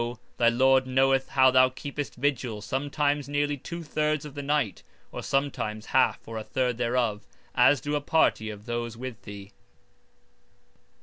[0.37, 4.81] thy Lord knoweth how thou keepest vigil sometimes nearly two thirds of the night,
[5.11, 9.51] or (sometimes) half or a third thereof, as do a party of those with thee.